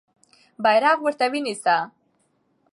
[0.63, 1.77] بیرغ ورته ونیسه.